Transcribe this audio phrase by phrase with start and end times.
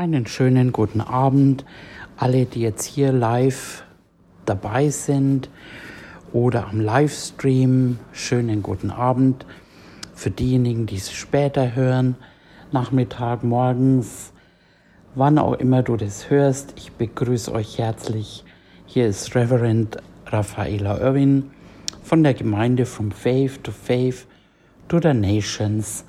[0.00, 1.64] Einen schönen guten Abend,
[2.16, 3.82] alle, die jetzt hier live
[4.44, 5.50] dabei sind
[6.32, 7.98] oder am Livestream.
[8.12, 9.44] Schönen guten Abend
[10.14, 12.14] für diejenigen, die es später hören,
[12.70, 14.32] Nachmittag, morgens,
[15.16, 16.74] wann auch immer du das hörst.
[16.76, 18.44] Ich begrüße euch herzlich.
[18.86, 19.96] Hier ist Reverend
[20.26, 21.50] Raffaela Irwin
[22.04, 24.28] von der Gemeinde From Faith to Faith
[24.86, 26.04] to the Nations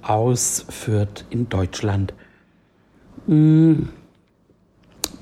[0.00, 2.14] ausführt in Deutschland.
[3.26, 3.88] Mm.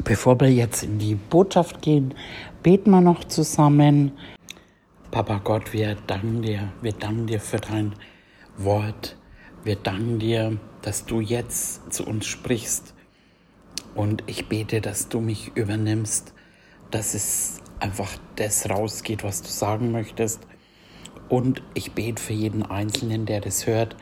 [0.05, 2.15] Bevor wir jetzt in die Botschaft gehen,
[2.63, 4.13] beten wir noch zusammen.
[5.11, 7.95] Papa Gott, wir danken dir, wir danken dir für dein
[8.57, 9.17] Wort.
[9.65, 12.95] Wir danken dir, dass du jetzt zu uns sprichst.
[13.95, 16.33] Und ich bete, dass du mich übernimmst,
[16.91, 20.41] dass es einfach das rausgeht, was du sagen möchtest.
[21.29, 23.97] Und ich bete für jeden Einzelnen, der das hört,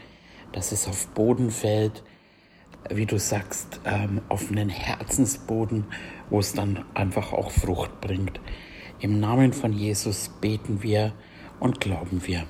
[0.52, 2.04] dass es auf Boden fällt,
[2.90, 5.84] wie du sagst, ähm, auf einen Herzensboden,
[6.30, 8.40] wo es dann einfach auch Frucht bringt.
[9.00, 11.12] Im Namen von Jesus beten wir
[11.60, 12.44] und glauben wir.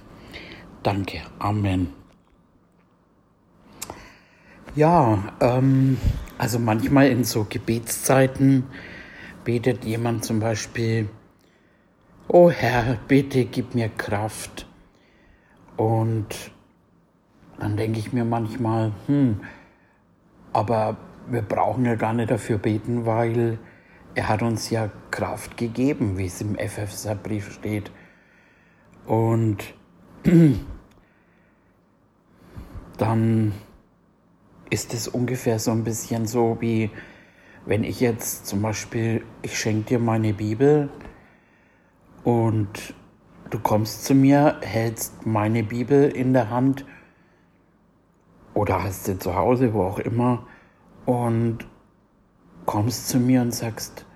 [0.83, 1.21] Danke.
[1.39, 1.93] Amen.
[4.75, 5.99] Ja, ähm,
[6.39, 8.65] also manchmal in so Gebetszeiten
[9.45, 11.09] betet jemand zum Beispiel,
[12.29, 14.67] Oh Herr, bitte gib mir Kraft.
[15.77, 16.27] Und
[17.59, 19.41] dann denke ich mir manchmal, hm,
[20.57, 20.97] aber
[21.29, 23.59] wir brauchen ja gar nicht dafür beten, weil
[24.15, 27.91] er hat uns ja Kraft gegeben, wie es im Epheserbrief steht.
[29.05, 29.59] Und
[32.97, 33.53] dann
[34.71, 36.89] ist es ungefähr so ein bisschen so wie,
[37.67, 40.89] wenn ich jetzt zum Beispiel, ich schenke dir meine Bibel
[42.25, 42.95] und
[43.51, 46.87] du kommst zu mir, hältst meine Bibel in der Hand
[48.57, 50.47] oder hast sie zu Hause, wo auch immer,
[51.05, 51.59] und
[52.65, 54.07] kommst zu mir und sagst,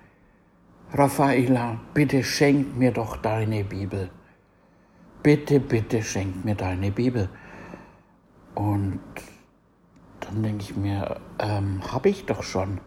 [0.93, 4.09] Raffaela, bitte schenk mir doch deine Bibel.
[5.21, 7.29] Bitte, bitte schenk mir deine Bibel.
[8.55, 8.99] Und
[10.21, 12.81] dann denke ich mir, ähm, habe ich doch schon.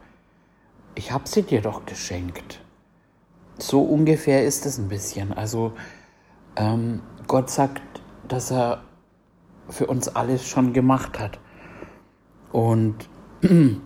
[0.96, 2.60] Ich habe sie dir doch geschenkt.
[3.58, 5.32] So ungefähr ist es ein bisschen.
[5.32, 5.72] Also
[6.56, 8.82] ähm, Gott sagt, dass er
[9.68, 11.38] für uns alles schon gemacht hat.
[12.54, 13.08] Und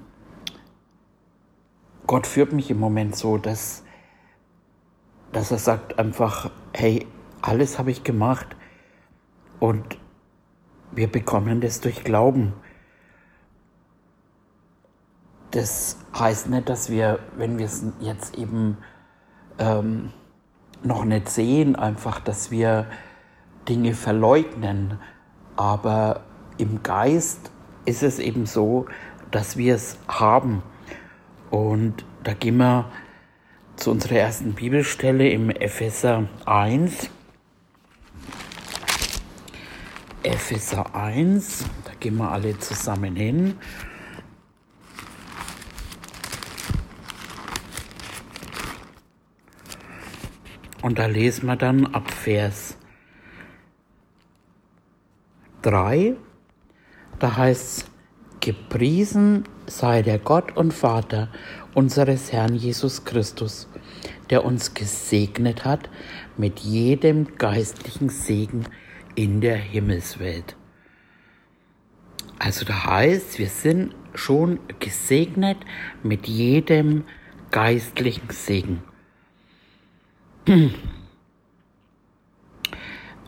[2.07, 3.83] Gott führt mich im Moment so, dass,
[5.33, 7.07] dass er sagt einfach, hey,
[7.41, 8.47] alles habe ich gemacht
[9.59, 9.97] und
[10.93, 12.53] wir bekommen das durch Glauben.
[15.53, 18.77] Das heißt nicht, dass wir, wenn wir es jetzt eben
[19.59, 20.13] ähm,
[20.83, 22.87] noch nicht sehen, einfach, dass wir
[23.67, 24.99] Dinge verleugnen,
[25.57, 26.21] aber
[26.59, 27.51] im Geist
[27.89, 28.87] ist es eben so,
[29.31, 30.63] dass wir es haben.
[31.51, 32.93] Und da gehen wir
[33.77, 37.09] zu unserer ersten Bibelstelle im Epheser 1.
[40.23, 43.57] Epheser 1, da gehen wir alle zusammen hin.
[50.83, 52.77] Und da lesen wir dann ab Vers
[55.63, 56.17] 3
[57.19, 57.85] da heißt es,
[58.41, 61.29] gepriesen sei der Gott und Vater
[61.75, 63.69] unseres Herrn Jesus Christus,
[64.31, 65.89] der uns gesegnet hat
[66.37, 68.65] mit jedem geistlichen Segen
[69.15, 70.57] in der Himmelswelt.
[72.39, 75.59] Also da heißt, wir sind schon gesegnet
[76.03, 77.05] mit jedem
[77.51, 78.83] geistlichen Segen.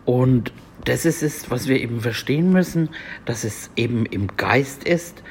[0.04, 0.52] Und
[0.84, 2.90] das ist es, was wir eben verstehen müssen,
[3.24, 5.22] dass es eben im Geist ist.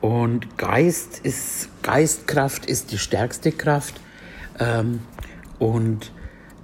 [0.00, 4.00] Und Geist ist, Geistkraft ist die stärkste Kraft.
[4.58, 5.00] Ähm,
[5.58, 6.12] und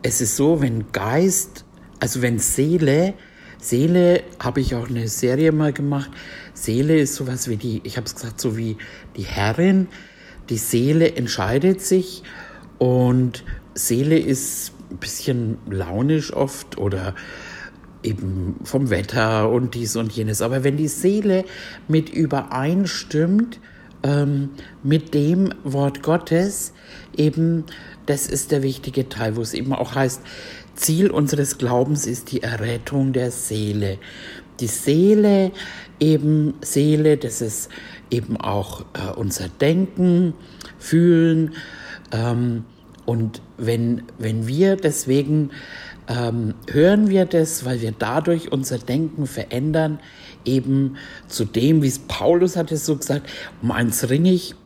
[0.02, 1.64] es ist so, wenn Geist,
[2.00, 3.14] also wenn Seele,
[3.58, 6.10] Seele habe ich auch eine Serie mal gemacht.
[6.54, 8.76] Seele ist sowas wie die, ich habe es gesagt, so wie
[9.16, 9.88] die Herrin.
[10.48, 12.22] Die Seele entscheidet sich
[12.78, 13.44] und
[13.74, 17.14] Seele ist ein bisschen launisch oft oder
[18.02, 20.42] eben vom Wetter und dies und jenes.
[20.42, 21.44] Aber wenn die Seele
[21.88, 23.60] mit übereinstimmt
[24.02, 24.50] ähm,
[24.82, 26.72] mit dem Wort Gottes,
[27.16, 27.64] eben,
[28.06, 30.22] das ist der wichtige Teil, wo es eben auch heißt,
[30.74, 33.98] Ziel unseres Glaubens ist die Errettung der Seele.
[34.60, 35.52] Die Seele,
[35.98, 37.70] eben Seele, das ist
[38.10, 40.34] eben auch äh, unser Denken,
[40.78, 41.54] Fühlen.
[42.12, 42.64] Ähm,
[43.04, 45.50] und wenn, wenn wir deswegen
[46.10, 50.00] ähm, hören wir das, weil wir dadurch unser Denken verändern,
[50.44, 50.96] eben
[51.28, 53.30] zu dem, wie es Paulus hat es so gesagt,
[53.62, 54.56] um eins ringe ich,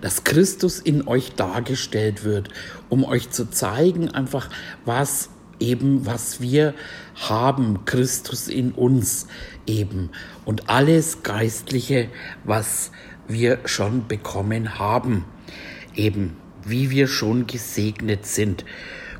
[0.00, 2.48] dass Christus in euch dargestellt wird,
[2.88, 4.50] um euch zu zeigen, einfach
[4.84, 5.30] was
[5.60, 6.74] eben, was wir
[7.14, 9.28] haben, Christus in uns
[9.66, 10.10] eben
[10.44, 12.08] und alles Geistliche,
[12.42, 12.90] was
[13.28, 15.24] wir schon bekommen haben,
[15.94, 18.64] eben wie wir schon gesegnet sind.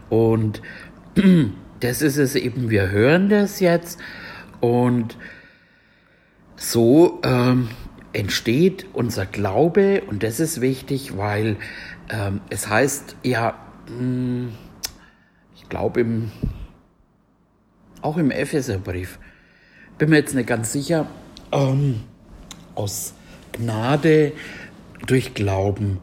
[0.09, 0.63] Und
[1.81, 3.99] das ist es eben, wir hören das jetzt
[4.61, 5.17] und
[6.57, 7.69] so ähm,
[8.13, 11.57] entsteht unser Glaube und das ist wichtig, weil
[12.09, 13.59] ähm, es heißt ja,
[13.89, 14.53] mh, hm,
[15.55, 16.31] ich glaube im,
[18.01, 19.19] auch im Epheserbrief,
[19.99, 21.07] bin mir jetzt nicht ganz sicher,
[21.53, 22.03] ähm,
[22.75, 23.15] aus
[23.53, 24.33] Gnade
[25.07, 25.99] durch Glauben.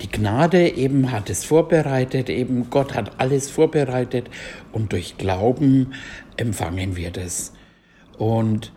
[0.00, 4.28] Die Gnade eben hat es vorbereitet, eben Gott hat alles vorbereitet
[4.72, 5.94] und durch Glauben
[6.36, 7.52] empfangen wir das.
[8.18, 8.72] Und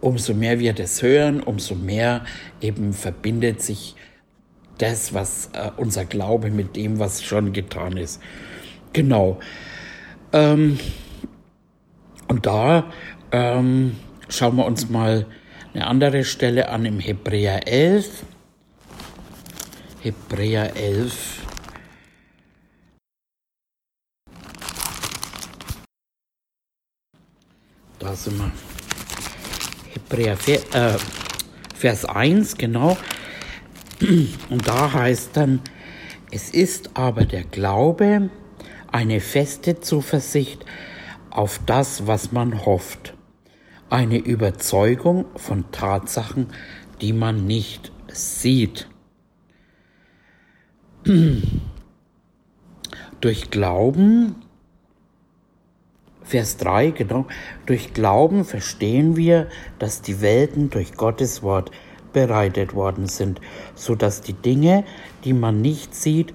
[0.00, 2.24] umso mehr wir das hören, umso mehr
[2.60, 3.96] eben verbindet sich
[4.78, 8.20] das, was äh, unser Glaube mit dem, was schon getan ist.
[8.92, 9.38] Genau.
[10.32, 10.78] Ähm,
[12.28, 12.90] und da
[13.32, 13.96] ähm,
[14.28, 15.26] schauen wir uns mal
[15.74, 18.24] eine andere Stelle an im Hebräer 11.
[20.02, 21.42] Hebräer 11.
[27.98, 28.50] Da sind wir.
[29.92, 30.38] Hebräer
[30.72, 30.98] äh,
[31.74, 32.96] Vers 1, genau.
[34.48, 35.60] Und da heißt dann,
[36.30, 38.30] es ist aber der Glaube
[38.90, 40.64] eine feste Zuversicht
[41.28, 43.12] auf das, was man hofft,
[43.90, 46.46] eine Überzeugung von Tatsachen,
[47.02, 48.88] die man nicht sieht.
[53.20, 54.36] Durch Glauben,
[56.22, 57.26] Vers 3, genau,
[57.66, 59.48] durch Glauben verstehen wir,
[59.78, 61.70] dass die Welten durch Gottes Wort
[62.12, 63.40] bereitet worden sind,
[63.74, 64.84] so dass die Dinge,
[65.24, 66.34] die man nicht sieht,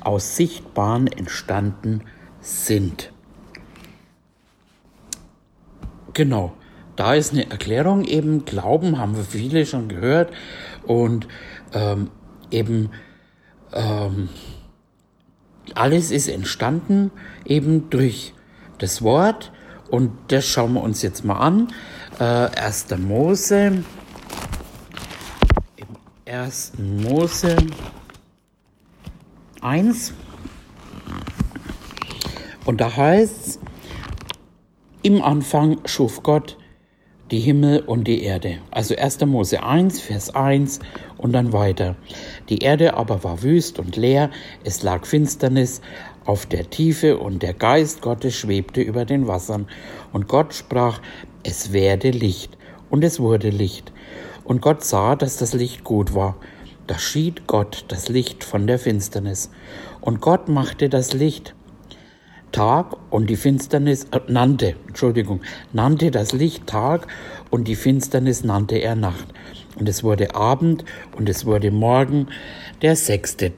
[0.00, 2.02] aus Sichtbaren entstanden
[2.40, 3.12] sind.
[6.12, 6.52] Genau,
[6.96, 8.04] da ist eine Erklärung.
[8.04, 10.32] Eben, Glauben haben wir viele schon gehört.
[10.86, 11.26] Und
[11.72, 12.10] ähm,
[12.50, 12.90] eben
[13.74, 14.28] ähm,
[15.74, 17.10] alles ist entstanden
[17.44, 18.32] eben durch
[18.78, 19.52] das Wort
[19.90, 21.68] und das schauen wir uns jetzt mal an.
[22.18, 22.86] Äh, 1.
[22.98, 23.84] Mose,
[26.26, 26.72] 1.
[26.78, 27.56] Mose
[29.60, 30.12] 1
[32.66, 33.58] und da heißt es,
[35.02, 36.56] im Anfang schuf Gott
[37.30, 38.58] die Himmel und die Erde.
[38.70, 39.20] Also 1.
[39.26, 40.80] Mose 1, Vers 1
[41.24, 41.96] und dann weiter.
[42.50, 44.30] Die Erde aber war wüst und leer,
[44.62, 45.80] es lag Finsternis
[46.26, 49.66] auf der Tiefe und der Geist Gottes schwebte über den Wassern.
[50.12, 51.00] Und Gott sprach,
[51.42, 52.58] es werde Licht.
[52.90, 53.90] Und es wurde Licht.
[54.44, 56.36] Und Gott sah, dass das Licht gut war.
[56.86, 59.50] Da schied Gott das Licht von der Finsternis.
[60.02, 61.54] Und Gott machte das Licht
[62.52, 65.40] Tag und die Finsternis äh, nannte, Entschuldigung,
[65.72, 67.08] nannte das Licht Tag
[67.50, 69.26] und die Finsternis nannte er Nacht.
[69.76, 70.84] Und es wurde Abend
[71.16, 72.28] und es wurde Morgen,
[72.82, 73.52] der sechste.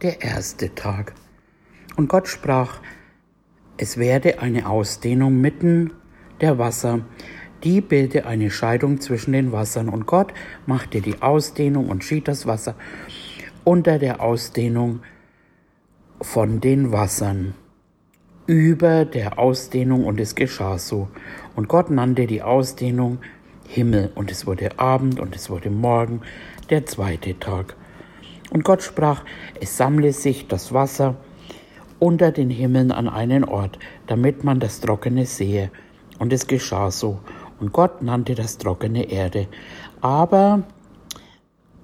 [0.00, 1.14] Der erste Tag.
[1.96, 2.80] Und Gott sprach,
[3.76, 5.92] es werde eine Ausdehnung mitten
[6.40, 7.02] der Wasser
[7.64, 10.34] die bildet eine Scheidung zwischen den Wassern und Gott
[10.66, 12.74] machte die Ausdehnung und schied das Wasser
[13.64, 15.00] unter der Ausdehnung
[16.20, 17.54] von den Wassern
[18.46, 21.08] über der Ausdehnung und es geschah so.
[21.54, 23.18] Und Gott nannte die Ausdehnung
[23.68, 26.20] Himmel und es wurde Abend und es wurde Morgen,
[26.70, 27.74] der zweite Tag.
[28.50, 29.24] Und Gott sprach,
[29.60, 31.16] es sammle sich das Wasser
[31.98, 35.70] unter den Himmeln an einen Ort, damit man das Trockene sehe.
[36.18, 37.20] Und es geschah so.
[37.60, 39.46] Und Gott nannte das trockene Erde.
[40.00, 40.64] Aber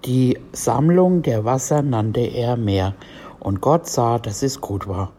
[0.05, 2.95] die Sammlung der Wasser nannte er Meer.
[3.41, 5.13] Und Gott sah, dass es gut war.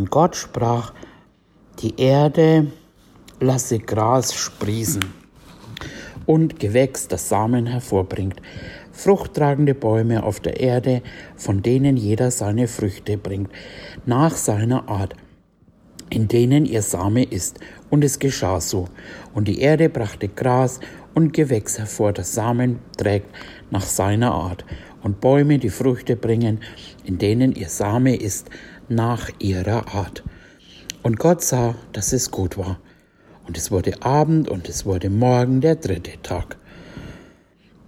[0.00, 0.94] Und Gott sprach,
[1.80, 2.68] die Erde
[3.38, 5.04] lasse Gras sprießen
[6.24, 8.40] und Gewächs, das Samen hervorbringt,
[8.92, 11.02] fruchttragende Bäume auf der Erde,
[11.36, 13.50] von denen jeder seine Früchte bringt,
[14.06, 15.14] nach seiner Art
[16.08, 17.60] in denen ihr Same ist.
[17.88, 18.88] Und es geschah so.
[19.32, 20.80] Und die Erde brachte Gras
[21.14, 23.28] und Gewächs hervor, das Samen trägt
[23.70, 24.64] nach seiner Art.
[25.02, 26.60] Und Bäume, die Früchte bringen,
[27.04, 28.50] in denen ihr Same ist,
[28.90, 30.22] nach ihrer Art.
[31.02, 32.78] Und Gott sah, dass es gut war.
[33.46, 36.56] Und es wurde Abend und es wurde Morgen, der dritte Tag.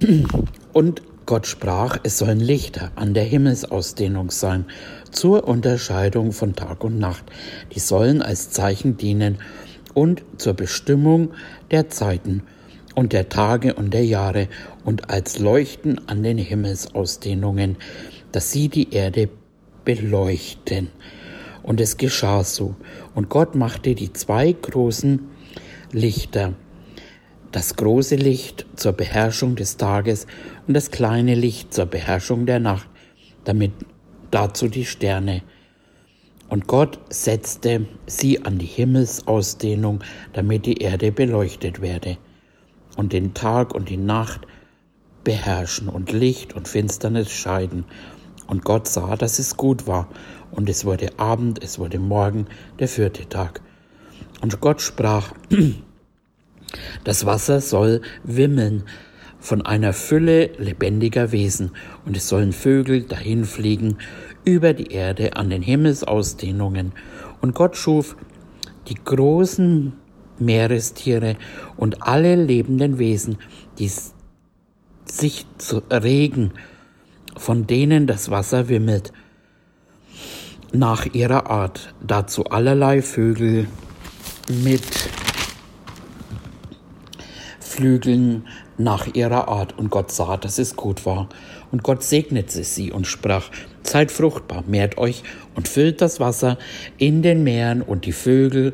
[0.72, 4.64] Und Gott sprach, es sollen Lichter an der Himmelsausdehnung sein,
[5.10, 7.24] zur Unterscheidung von Tag und Nacht.
[7.74, 9.38] Die sollen als Zeichen dienen
[9.94, 11.32] und zur Bestimmung
[11.70, 12.42] der Zeiten
[12.94, 14.48] und der Tage und der Jahre
[14.84, 17.76] und als Leuchten an den Himmelsausdehnungen,
[18.32, 19.28] dass sie die Erde
[19.84, 20.88] beleuchten.
[21.62, 22.74] Und es geschah so.
[23.14, 25.28] Und Gott machte die zwei großen
[25.92, 26.54] Lichter,
[27.52, 30.26] das große Licht zur Beherrschung des Tages
[30.66, 32.88] und das kleine Licht zur Beherrschung der Nacht,
[33.44, 33.72] damit
[34.30, 35.42] dazu die Sterne.
[36.48, 40.00] Und Gott setzte sie an die Himmelsausdehnung,
[40.32, 42.18] damit die Erde beleuchtet werde
[42.96, 44.46] und den Tag und die Nacht
[45.24, 47.84] beherrschen und Licht und Finsternis scheiden.
[48.52, 50.10] Und Gott sah, dass es gut war.
[50.50, 53.62] Und es wurde Abend, es wurde Morgen, der vierte Tag.
[54.42, 55.32] Und Gott sprach,
[57.04, 58.82] das Wasser soll wimmeln
[59.38, 61.70] von einer Fülle lebendiger Wesen,
[62.04, 63.96] und es sollen Vögel dahinfliegen
[64.44, 66.92] über die Erde an den Himmelsausdehnungen.
[67.40, 68.16] Und Gott schuf
[68.86, 69.94] die großen
[70.38, 71.36] Meerestiere
[71.78, 73.38] und alle lebenden Wesen,
[73.78, 73.90] die
[75.06, 76.52] sich zu regen,
[77.42, 79.12] von denen das Wasser wimmelt,
[80.72, 83.66] nach ihrer Art, dazu allerlei Vögel
[84.62, 84.84] mit
[87.58, 88.46] Flügeln
[88.78, 89.76] nach ihrer Art.
[89.76, 91.28] Und Gott sah, dass es gut war.
[91.72, 93.50] Und Gott segnete sie und sprach,
[93.82, 95.24] Seid fruchtbar, mehrt euch
[95.56, 96.58] und füllt das Wasser
[96.96, 98.72] in den Meeren und die Vögel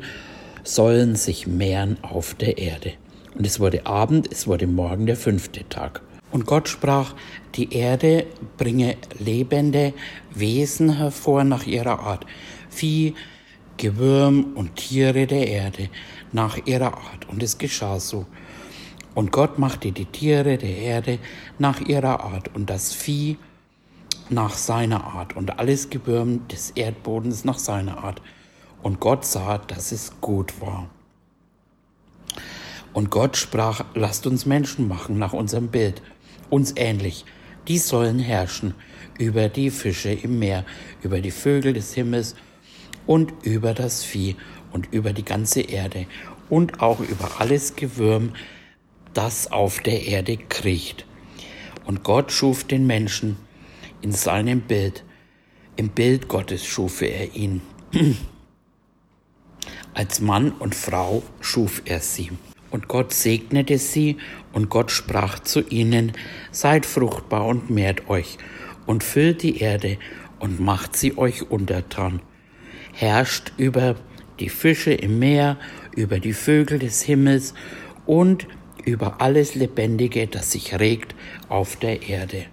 [0.63, 2.93] sollen sich mehren auf der Erde.
[3.35, 6.01] Und es wurde Abend, es wurde Morgen der fünfte Tag.
[6.31, 7.15] Und Gott sprach,
[7.55, 9.93] die Erde bringe lebende
[10.31, 12.25] Wesen hervor nach ihrer Art,
[12.69, 13.15] Vieh,
[13.77, 15.89] Gewürm und Tiere der Erde
[16.31, 17.27] nach ihrer Art.
[17.29, 18.25] Und es geschah so.
[19.15, 21.19] Und Gott machte die Tiere der Erde
[21.57, 23.37] nach ihrer Art und das Vieh
[24.29, 28.21] nach seiner Art und alles Gewürm des Erdbodens nach seiner Art.
[28.83, 30.89] Und Gott sah, dass es gut war.
[32.93, 36.01] Und Gott sprach, lasst uns Menschen machen nach unserem Bild,
[36.49, 37.25] uns ähnlich.
[37.67, 38.73] Die sollen herrschen
[39.17, 40.65] über die Fische im Meer,
[41.03, 42.35] über die Vögel des Himmels
[43.05, 44.35] und über das Vieh
[44.71, 46.07] und über die ganze Erde
[46.49, 48.33] und auch über alles Gewürm,
[49.13, 51.05] das auf der Erde kriecht.
[51.85, 53.37] Und Gott schuf den Menschen
[54.01, 55.03] in seinem Bild.
[55.75, 57.61] Im Bild Gottes schuf er ihn.
[59.93, 62.31] Als Mann und Frau schuf er sie.
[62.69, 64.17] Und Gott segnete sie,
[64.53, 66.13] und Gott sprach zu ihnen,
[66.51, 68.37] Seid fruchtbar und mehrt euch,
[68.85, 69.97] und füllt die Erde,
[70.39, 72.21] und macht sie euch untertan.
[72.93, 73.95] Herrscht über
[74.39, 75.57] die Fische im Meer,
[75.95, 77.53] über die Vögel des Himmels
[78.05, 78.47] und
[78.85, 81.13] über alles Lebendige, das sich regt
[81.49, 82.45] auf der Erde.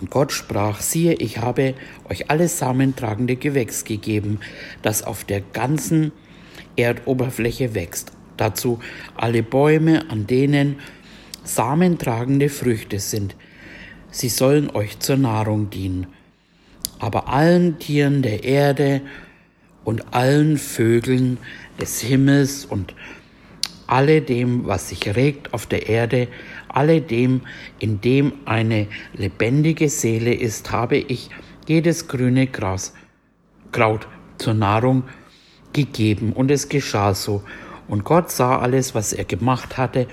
[0.00, 1.74] Und Gott sprach, siehe, ich habe
[2.08, 4.40] euch alles samentragende Gewächs gegeben,
[4.82, 6.12] das auf der ganzen
[6.76, 8.12] Erdoberfläche wächst.
[8.36, 8.78] Dazu
[9.14, 10.76] alle Bäume, an denen
[11.44, 13.36] samentragende Früchte sind.
[14.10, 16.06] Sie sollen euch zur Nahrung dienen.
[16.98, 19.02] Aber allen Tieren der Erde
[19.84, 21.38] und allen Vögeln
[21.80, 22.94] des Himmels und
[23.86, 26.28] alle dem, was sich regt auf der Erde,
[26.68, 27.42] alle dem,
[27.78, 31.30] in dem eine lebendige Seele ist, habe ich
[31.66, 32.94] jedes grüne Gras,
[33.72, 35.04] Kraut zur Nahrung
[35.72, 36.32] gegeben.
[36.32, 37.42] Und es geschah so.
[37.88, 40.06] Und Gott sah alles, was er gemacht hatte,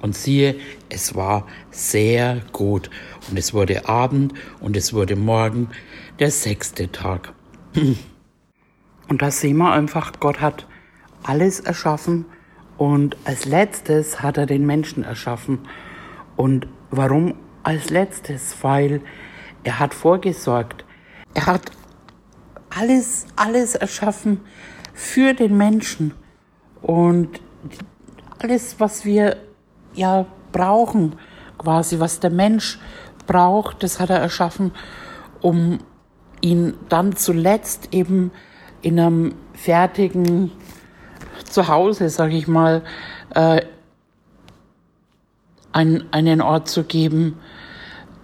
[0.00, 0.54] und siehe,
[0.88, 2.88] es war sehr gut.
[3.28, 5.70] Und es wurde Abend und es wurde Morgen,
[6.18, 7.32] der sechste Tag.
[9.08, 10.66] Und da sehen wir einfach, Gott hat
[11.22, 12.26] alles erschaffen
[12.76, 15.60] und als letztes hat er den Menschen erschaffen.
[16.36, 18.54] Und warum als letztes?
[18.62, 19.00] Weil
[19.64, 20.84] er hat vorgesorgt.
[21.32, 21.72] Er hat
[22.68, 24.42] alles, alles erschaffen
[24.92, 26.12] für den Menschen.
[26.82, 27.40] Und
[28.38, 29.36] alles, was wir
[29.94, 31.16] ja brauchen,
[31.58, 32.78] quasi, was der Mensch
[33.26, 34.72] braucht, das hat er erschaffen,
[35.40, 35.78] um
[36.40, 38.30] ihn dann zuletzt eben
[38.80, 40.52] in einem fertigen
[41.44, 42.82] Zuhause, sage ich mal,
[43.34, 43.62] äh,
[45.72, 47.38] ein, einen Ort zu geben.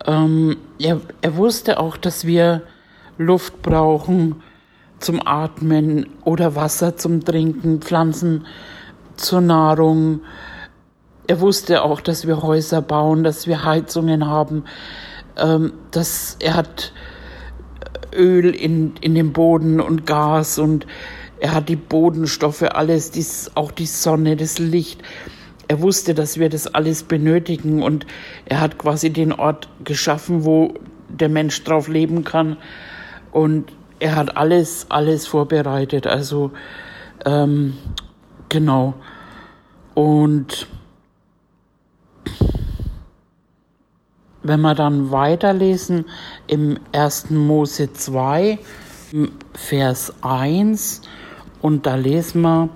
[0.07, 2.63] Ähm, er, er wusste auch, dass wir
[3.19, 4.43] Luft brauchen
[5.05, 8.47] zum Atmen oder Wasser zum Trinken, Pflanzen
[9.17, 10.21] zur Nahrung.
[11.27, 14.65] Er wusste auch, dass wir Häuser bauen, dass wir Heizungen haben,
[15.37, 16.93] ähm, dass er hat
[18.15, 20.87] Öl in, in dem Boden und Gas und
[21.39, 25.03] er hat die Bodenstoffe, alles, dies, auch die Sonne, das Licht,
[25.69, 28.07] er wusste, dass wir das alles benötigen und
[28.47, 30.75] er hat quasi den Ort geschaffen, wo
[31.09, 32.57] der Mensch drauf leben kann
[33.33, 33.73] und
[34.05, 36.07] er hat alles, alles vorbereitet.
[36.07, 36.51] Also
[37.25, 37.79] ähm,
[38.51, 38.93] genau.
[39.95, 40.67] Und
[44.43, 46.05] wenn wir dann weiterlesen
[46.47, 47.31] im 1.
[47.31, 48.59] Mose 2,
[49.55, 51.01] Vers 1,
[51.63, 52.69] und da lesen wir,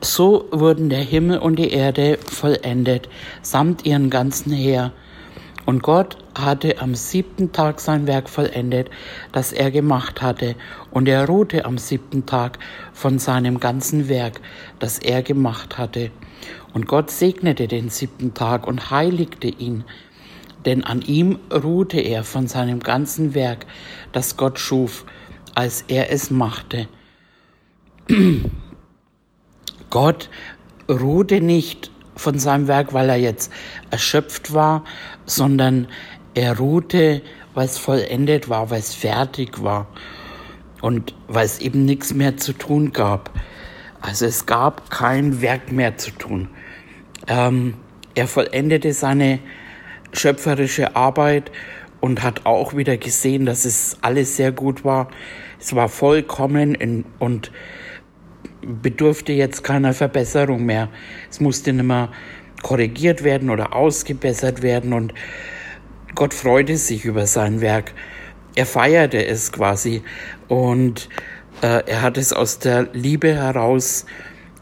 [0.00, 3.10] so wurden der Himmel und die Erde vollendet,
[3.42, 4.92] samt ihren ganzen Heer.
[5.66, 8.90] Und Gott hatte am siebten Tag sein Werk vollendet,
[9.32, 10.56] das er gemacht hatte,
[10.90, 12.58] und er ruhte am siebten Tag
[12.92, 14.40] von seinem ganzen Werk,
[14.78, 16.10] das er gemacht hatte.
[16.74, 19.84] Und Gott segnete den siebten Tag und heiligte ihn,
[20.66, 23.66] denn an ihm ruhte er von seinem ganzen Werk,
[24.12, 25.04] das Gott schuf,
[25.54, 26.88] als er es machte.
[29.90, 30.28] Gott
[30.88, 33.52] ruhte nicht von seinem Werk, weil er jetzt
[33.90, 34.84] erschöpft war,
[35.26, 35.88] sondern
[36.34, 37.22] er ruhte,
[37.54, 39.86] weil es vollendet war, weil es fertig war
[40.80, 43.30] und weil es eben nichts mehr zu tun gab.
[44.00, 46.48] Also es gab kein Werk mehr zu tun.
[47.26, 47.74] Ähm,
[48.14, 49.38] er vollendete seine
[50.12, 51.50] schöpferische Arbeit
[52.00, 55.08] und hat auch wieder gesehen, dass es alles sehr gut war.
[55.58, 57.50] Es war vollkommen in, und
[58.66, 60.88] bedurfte jetzt keiner Verbesserung mehr.
[61.30, 62.10] Es musste nicht mehr
[62.62, 65.14] korrigiert werden oder ausgebessert werden und
[66.14, 67.92] Gott freute sich über sein Werk.
[68.54, 70.02] Er feierte es quasi
[70.48, 71.08] und
[71.60, 74.06] äh, er hat es aus der Liebe heraus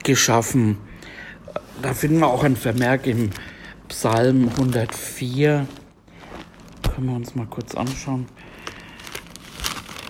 [0.02, 0.78] geschaffen.
[1.82, 3.30] Da finden wir auch ein Vermerk im
[3.88, 5.66] Psalm 104.
[6.94, 8.26] Können wir uns mal kurz anschauen.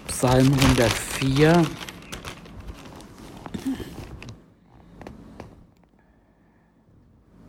[0.06, 1.64] Psalm 104.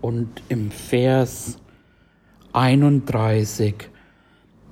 [0.04, 1.58] und im Vers
[2.52, 3.90] 31.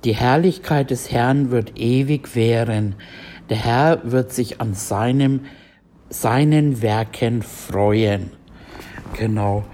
[0.04, 2.96] Die Herrlichkeit des Herrn wird ewig währen.
[3.48, 5.46] Der Herr wird sich an seinem,
[6.10, 8.30] seinen Werken freuen.
[9.18, 9.64] Genau.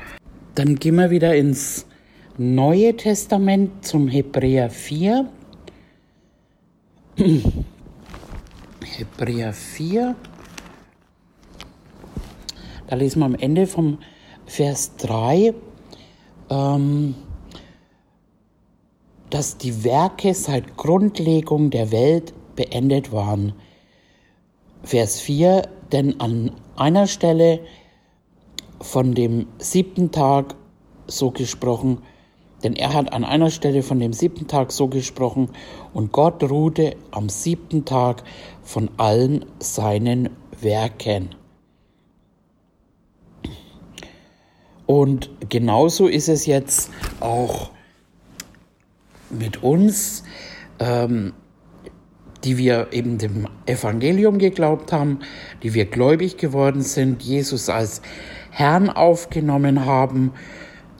[0.54, 1.86] Dann gehen wir wieder ins
[2.36, 5.28] Neue Testament zum Hebräer 4.
[8.84, 10.14] Hebräer 4.
[12.86, 13.98] Da lesen wir am Ende vom
[14.48, 15.52] Vers 3,
[16.48, 17.14] ähm,
[19.28, 23.52] dass die Werke seit Grundlegung der Welt beendet waren.
[24.82, 27.60] Vers 4, denn an einer Stelle
[28.80, 30.54] von dem siebten Tag
[31.06, 31.98] so gesprochen,
[32.64, 35.50] denn er hat an einer Stelle von dem siebten Tag so gesprochen,
[35.92, 38.24] und Gott ruhte am siebten Tag
[38.62, 41.37] von allen seinen Werken.
[44.88, 46.88] Und genauso ist es jetzt
[47.20, 47.72] auch
[49.28, 50.24] mit uns,
[50.78, 51.34] ähm,
[52.42, 55.18] die wir eben dem Evangelium geglaubt haben,
[55.62, 58.00] die wir gläubig geworden sind, Jesus als
[58.50, 60.32] Herrn aufgenommen haben.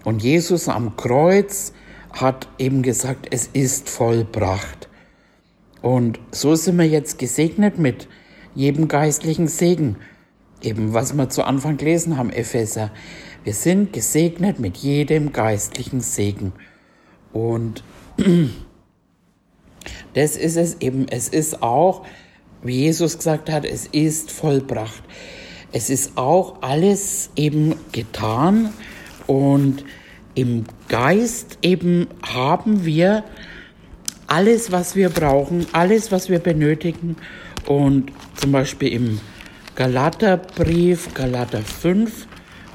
[0.05, 1.72] Und Jesus am Kreuz
[2.12, 4.90] hat eben gesagt, es ist vollbracht.
[5.81, 8.07] Und so sind wir jetzt gesegnet mit
[8.55, 9.96] jedem geistlichen Segen.
[10.61, 12.90] Eben was wir zu Anfang gelesen haben, Epheser.
[13.44, 16.53] Wir sind gesegnet mit jedem geistlichen Segen.
[17.33, 17.83] Und
[20.14, 21.07] das ist es eben.
[21.09, 22.05] Es ist auch,
[22.62, 25.03] wie Jesus gesagt hat, es ist vollbracht.
[25.72, 28.72] Es ist auch alles eben getan
[29.27, 29.85] und
[30.35, 33.24] im Geist eben haben wir
[34.29, 37.16] alles, was wir brauchen, alles, was wir benötigen.
[37.66, 39.20] Und zum Beispiel im
[39.74, 42.28] Galaterbrief, Galater 5,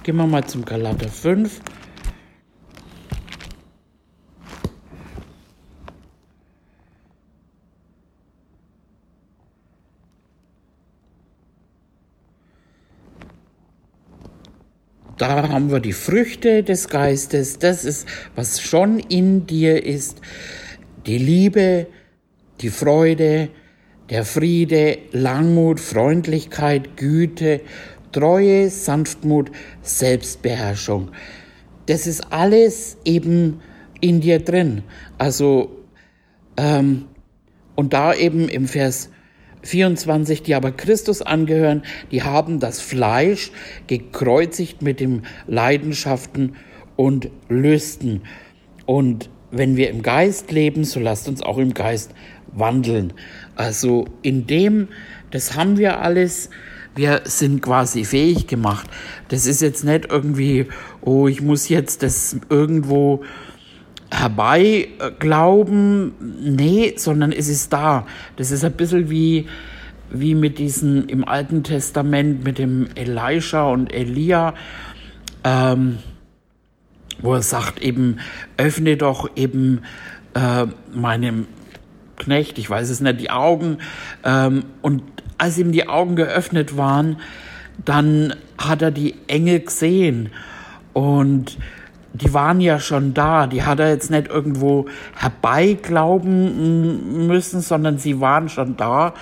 [0.04, 1.62] Gehen wir mal zum Galater 5.
[15.18, 17.60] Da haben wir die Früchte des Geistes.
[17.60, 20.20] Das ist, was schon in dir ist.
[21.06, 21.88] Die Liebe,
[22.60, 23.48] die Freude,
[24.10, 27.62] der Friede, Langmut, Freundlichkeit, Güte,
[28.14, 31.12] Treue, Sanftmut, Selbstbeherrschung.
[31.88, 33.60] Das ist alles eben
[34.00, 34.84] in dir drin.
[35.18, 35.84] Also,
[36.56, 37.06] ähm,
[37.76, 39.10] und da eben im Vers
[39.64, 43.52] 24, die aber Christus angehören, die haben das Fleisch
[43.88, 46.56] gekreuzigt mit den Leidenschaften
[46.96, 48.22] und Lüsten.
[48.86, 52.14] Und wenn wir im Geist leben, so lasst uns auch im Geist
[52.52, 53.14] wandeln.
[53.56, 54.90] Also in dem,
[55.32, 56.50] das haben wir alles,
[56.96, 58.90] wir sind quasi fähig gemacht.
[59.30, 60.68] Das ist jetzt nicht irgendwie,
[61.02, 63.24] oh, ich muss jetzt das irgendwo
[64.12, 66.14] herbei glauben.
[66.42, 68.06] Nee, sondern es ist da.
[68.36, 69.48] Das ist ein bisschen wie,
[70.12, 74.54] wie mit diesen im Alten Testament mit dem Elisha und Elia,
[75.44, 75.98] ähm,
[77.22, 78.20] wo er sagt eben,
[78.58, 79.82] öffne doch eben
[80.36, 81.48] äh, meinem
[82.18, 83.80] Knecht, ich weiß es nicht, die Augen.
[84.24, 85.02] Ähm, und
[85.44, 87.18] als ihm die Augen geöffnet waren,
[87.84, 90.30] dann hat er die Engel gesehen.
[90.94, 91.58] Und
[92.14, 93.48] die waren ja schon da.
[93.48, 99.14] Die hat er jetzt nicht irgendwo herbeiglauben müssen, sondern sie waren schon da.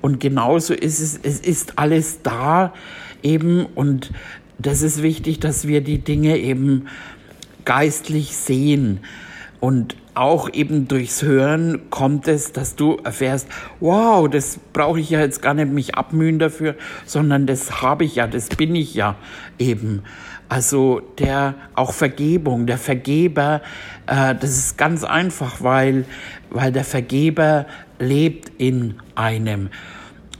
[0.00, 2.72] Und genauso ist es, es ist alles da
[3.22, 3.66] eben.
[3.66, 4.12] Und
[4.58, 6.86] das ist wichtig, dass wir die Dinge eben
[7.66, 9.00] geistlich sehen.
[9.60, 13.48] Und auch eben durchs Hören kommt es, dass du erfährst,
[13.80, 16.74] wow, das brauche ich ja jetzt gar nicht mich abmühen dafür,
[17.04, 19.16] sondern das habe ich ja, das bin ich ja
[19.58, 20.02] eben.
[20.48, 23.62] Also der auch Vergebung, der Vergeber,
[24.06, 26.04] äh, das ist ganz einfach, weil,
[26.50, 27.66] weil der Vergeber
[27.98, 29.70] lebt in einem.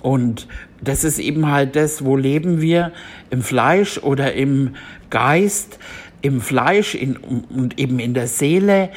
[0.00, 0.46] Und
[0.80, 2.92] das ist eben halt das, wo leben wir,
[3.30, 4.76] im Fleisch oder im
[5.10, 5.78] Geist,
[6.22, 8.90] im Fleisch in, und eben in der Seele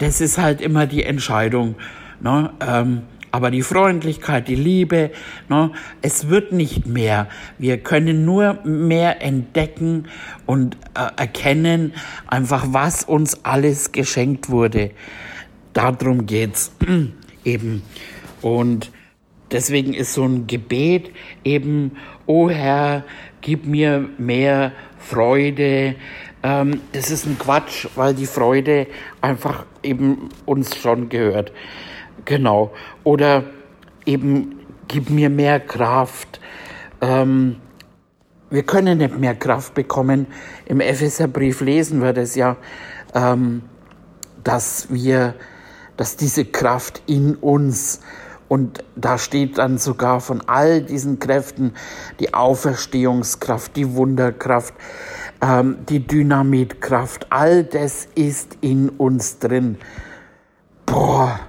[0.00, 1.76] das ist halt immer die Entscheidung.
[2.20, 2.50] Ne?
[2.60, 5.12] Ähm, aber die Freundlichkeit, die Liebe,
[5.48, 5.70] ne,
[6.02, 7.28] es wird nicht mehr.
[7.58, 10.06] Wir können nur mehr entdecken
[10.46, 11.92] und äh, erkennen,
[12.26, 14.90] einfach was uns alles geschenkt wurde.
[15.74, 16.72] Darum geht's
[17.44, 17.82] eben.
[18.42, 18.90] Und
[19.52, 21.12] deswegen ist so ein Gebet
[21.44, 21.92] eben,
[22.26, 23.04] O Herr,
[23.42, 25.94] gib mir mehr Freude,
[26.42, 28.86] ähm, das ist ein Quatsch, weil die Freude
[29.20, 31.52] einfach eben uns schon gehört.
[32.24, 32.72] Genau.
[33.04, 33.44] Oder
[34.06, 36.40] eben, gib mir mehr Kraft.
[37.00, 37.56] Ähm,
[38.48, 40.26] wir können nicht mehr Kraft bekommen.
[40.66, 42.56] Im Epheserbrief lesen wir das ja,
[43.14, 43.62] ähm,
[44.42, 45.34] dass wir,
[45.96, 48.00] dass diese Kraft in uns
[48.50, 51.72] und da steht dann sogar von all diesen Kräften
[52.18, 54.74] die Auferstehungskraft, die Wunderkraft,
[55.40, 59.78] ähm, die Dynamitkraft, all das ist in uns drin.
[60.86, 61.40] Boah,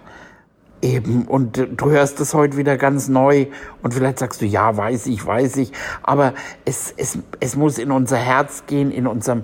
[0.82, 1.28] eben.
[1.28, 3.48] Und du hörst es heute wieder ganz neu
[3.82, 5.72] und vielleicht sagst du, ja, weiß ich, weiß ich.
[6.04, 6.34] Aber
[6.66, 9.44] es, es, es muss in unser Herz gehen, in unserem,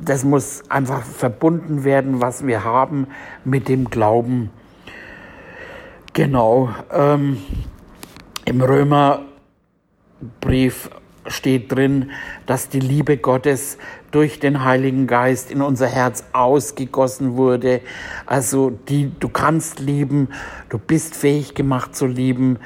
[0.00, 3.08] das muss einfach verbunden werden, was wir haben
[3.44, 4.50] mit dem Glauben.
[6.12, 6.70] Genau.
[6.92, 7.38] Ähm,
[8.44, 10.90] Im Römerbrief
[11.26, 12.10] steht drin,
[12.46, 13.78] dass die Liebe Gottes
[14.10, 17.80] durch den Heiligen Geist in unser Herz ausgegossen wurde.
[18.26, 20.28] Also die, du kannst lieben,
[20.68, 22.58] du bist fähig gemacht zu lieben.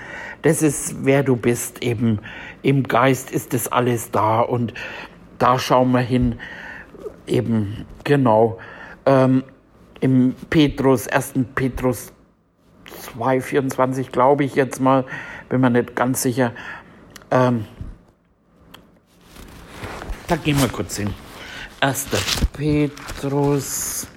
[0.43, 2.21] Das ist, wer du bist eben.
[2.63, 4.73] Im Geist ist das alles da und
[5.39, 6.37] da schauen wir hin.
[7.27, 8.59] Eben, genau.
[9.07, 9.45] Ähm,
[10.01, 11.35] Im Petrus, 1.
[11.55, 12.13] Petrus
[13.19, 15.05] 2,24 glaube ich jetzt mal,
[15.49, 16.53] bin mir nicht ganz sicher.
[17.31, 17.67] Ähm,
[20.35, 21.15] da gehen wir kurz hin.
[21.79, 22.09] 1.
[22.53, 24.09] Petrus.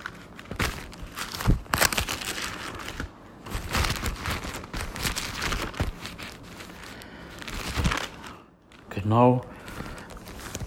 [8.89, 9.41] Genau.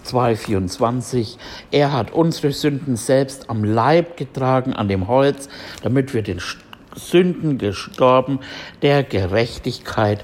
[0.05, 1.37] 2,24.
[1.71, 5.49] Er hat unsere Sünden selbst am Leib getragen, an dem Holz,
[5.83, 6.39] damit wir den
[6.95, 8.39] Sünden gestorben,
[8.81, 10.23] der Gerechtigkeit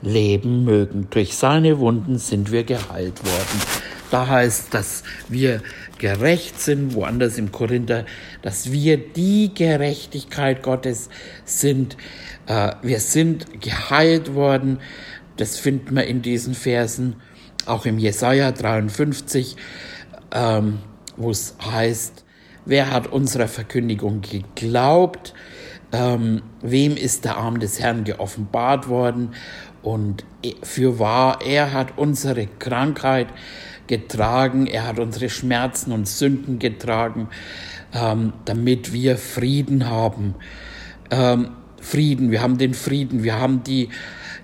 [0.00, 1.08] leben mögen.
[1.10, 3.63] Durch seine Wunden sind wir geheilt worden.
[4.14, 5.60] Da heißt, dass wir
[5.98, 8.04] gerecht sind, woanders im Korinther,
[8.42, 11.08] dass wir die Gerechtigkeit Gottes
[11.44, 11.96] sind.
[12.46, 14.78] Äh, wir sind geheilt worden.
[15.36, 17.16] Das finden wir in diesen Versen,
[17.66, 19.56] auch im Jesaja 53,
[20.30, 20.78] ähm,
[21.16, 22.24] wo es heißt,
[22.66, 25.34] wer hat unserer Verkündigung geglaubt?
[25.90, 29.34] Ähm, wem ist der Arm des Herrn geoffenbart worden?
[29.82, 30.24] Und
[30.62, 33.26] für wahr, er hat unsere Krankheit
[33.86, 37.28] getragen, er hat unsere Schmerzen und Sünden getragen,
[37.92, 40.34] ähm, damit wir Frieden haben.
[41.10, 43.90] Ähm, Frieden, wir haben den Frieden, wir haben die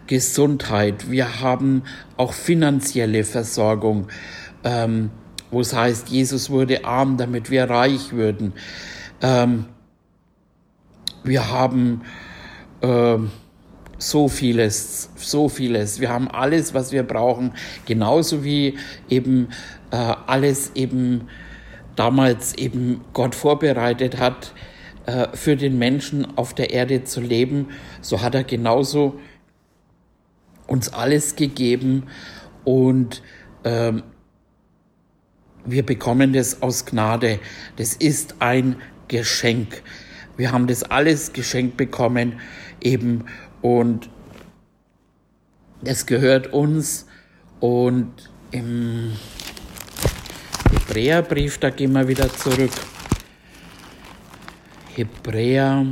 [0.07, 1.85] Gesundheit, wir haben
[2.17, 4.09] auch finanzielle Versorgung,
[4.65, 5.11] ähm,
[5.51, 8.53] wo es heißt, Jesus wurde arm, damit wir reich würden.
[9.23, 9.67] Ähm,
[11.25, 12.03] wir haben
[12.83, 13.31] ähm,
[14.01, 16.01] so vieles, so vieles.
[16.01, 17.53] Wir haben alles, was wir brauchen,
[17.87, 19.49] genauso wie eben
[19.91, 21.29] äh, alles eben
[21.97, 24.55] damals eben Gott vorbereitet hat,
[25.07, 27.69] äh, für den Menschen auf der Erde zu leben.
[28.01, 29.19] So hat er genauso
[30.67, 32.05] uns alles gegeben
[32.65, 33.23] und
[33.65, 34.03] ähm,
[35.67, 37.39] wir bekommen das aus Gnade.
[37.77, 38.77] Das ist ein
[39.09, 39.83] Geschenk.
[40.39, 42.41] Wir haben das alles geschenkt bekommen
[42.81, 43.27] eben
[43.63, 44.09] und
[45.85, 47.07] es gehört uns
[47.61, 49.13] und im
[50.71, 52.71] Hebräerbrief, da gehen wir wieder zurück.
[54.95, 55.87] Hebräer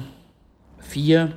[0.80, 1.32] 4.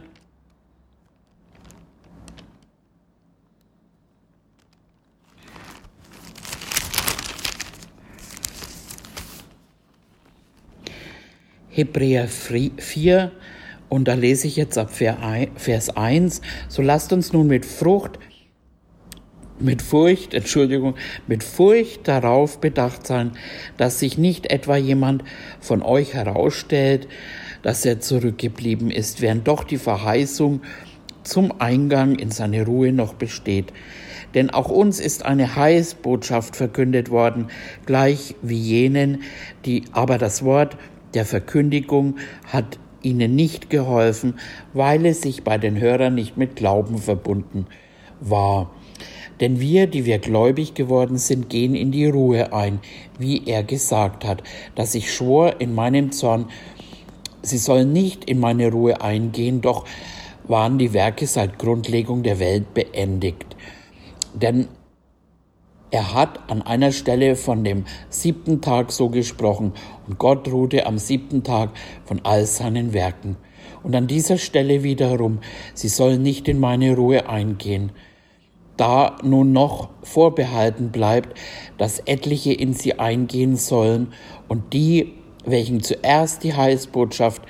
[11.70, 13.32] Hebräer 4
[13.91, 18.19] und da lese ich jetzt ab Vers 1, so lasst uns nun mit Frucht,
[19.60, 20.95] mit Furcht, Entschuldigung,
[21.27, 23.34] mit Furcht darauf bedacht sein,
[23.75, 25.25] dass sich nicht etwa jemand
[25.60, 27.10] von euch herausstellt,
[27.63, 30.62] dass er zurückgeblieben ist, während doch die Verheißung
[31.23, 33.73] zum Eingang in seine Ruhe noch besteht.
[34.36, 37.47] Denn auch uns ist eine Heilsbotschaft verkündet worden,
[37.86, 39.23] gleich wie jenen,
[39.65, 40.77] die aber das Wort
[41.13, 42.15] der Verkündigung
[42.47, 44.35] hat ihnen nicht geholfen,
[44.73, 47.67] weil es sich bei den Hörern nicht mit Glauben verbunden
[48.19, 48.71] war.
[49.39, 52.79] Denn wir, die wir gläubig geworden sind, gehen in die Ruhe ein,
[53.17, 54.43] wie er gesagt hat,
[54.75, 56.45] dass ich schwor in meinem Zorn,
[57.41, 59.85] sie sollen nicht in meine Ruhe eingehen, doch
[60.47, 63.55] waren die Werke seit Grundlegung der Welt beendigt.
[64.33, 64.67] Denn
[65.89, 69.73] er hat an einer Stelle von dem siebten Tag so gesprochen
[70.12, 71.69] und Gott ruhte am siebten Tag
[72.04, 73.38] von all seinen Werken.
[73.82, 75.39] Und an dieser Stelle wiederum,
[75.74, 77.93] sie sollen nicht in meine Ruhe eingehen.
[78.76, 81.39] Da nun noch vorbehalten bleibt,
[81.78, 84.12] dass etliche in sie eingehen sollen
[84.50, 85.13] und die,
[85.45, 87.43] welchen zuerst die Heilsbotschaft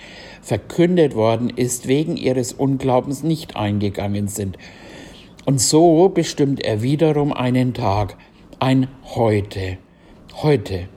[0.44, 4.60] verkündet worden ist, wegen ihres Unglaubens nicht eingegangen sind.
[5.46, 8.18] Und so bestimmt er wiederum einen Tag,
[8.60, 9.80] ein Heute,
[10.44, 10.88] heute,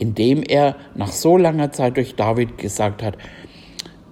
[0.00, 3.16] indem er nach so langer Zeit durch David gesagt hat,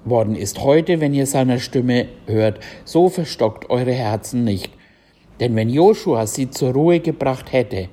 [0.05, 4.71] worden ist heute, wenn ihr seiner Stimme hört, so verstockt eure Herzen nicht.
[5.41, 7.89] Denn wenn Joshua sie zur Ruhe gebracht hätte,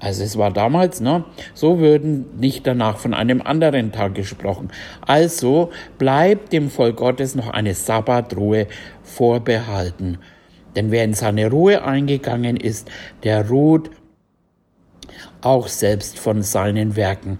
[0.00, 4.68] also es war damals, ne, so würden nicht danach von einem anderen Tag gesprochen.
[5.06, 8.66] Also bleibt dem Volk Gottes noch eine Sabbatruhe
[9.02, 10.18] vorbehalten.
[10.76, 12.90] Denn wer in seine Ruhe eingegangen ist,
[13.22, 13.90] der ruht
[15.40, 17.38] auch selbst von seinen Werken,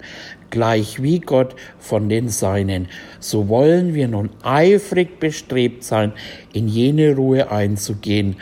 [0.50, 2.88] gleich wie Gott von den Seinen.
[3.20, 6.12] So wollen wir nun eifrig bestrebt sein,
[6.52, 8.36] in jene Ruhe einzugehen,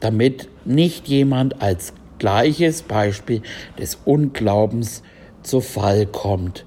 [0.00, 3.42] damit nicht jemand als gleiches Beispiel
[3.78, 5.02] des Unglaubens
[5.42, 6.66] zu Fall kommt.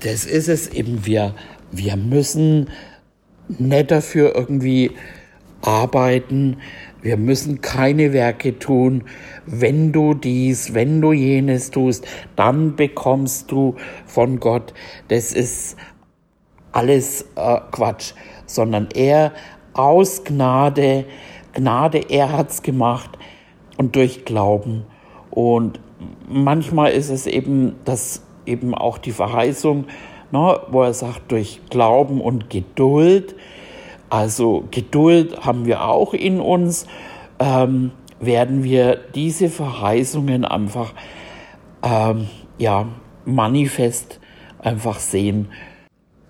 [0.00, 1.34] Das ist es eben, wir,
[1.70, 2.70] wir müssen
[3.48, 4.92] nicht dafür irgendwie
[5.60, 6.56] arbeiten,
[7.02, 9.04] wir müssen keine Werke tun.
[9.44, 13.74] Wenn du dies, wenn du jenes tust, dann bekommst du
[14.06, 14.72] von Gott.
[15.08, 15.76] Das ist
[16.70, 18.14] alles äh, Quatsch,
[18.46, 19.32] sondern er
[19.74, 21.04] aus Gnade,
[21.54, 23.10] Gnade, er hat's gemacht
[23.76, 24.84] und durch Glauben.
[25.30, 25.80] Und
[26.28, 29.86] manchmal ist es eben, dass eben auch die Verheißung,
[30.30, 33.34] ne, wo er sagt, durch Glauben und Geduld,
[34.12, 36.86] also Geduld haben wir auch in uns,
[37.38, 40.92] ähm, werden wir diese Verheißungen einfach
[41.82, 42.26] ähm,
[42.58, 42.88] ja,
[43.24, 44.20] manifest
[44.58, 45.48] einfach sehen.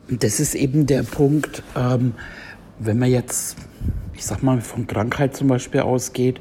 [0.09, 2.15] Das ist eben der Punkt, ähm,
[2.79, 3.57] wenn man jetzt,
[4.15, 6.41] ich sag mal, von Krankheit zum Beispiel ausgeht,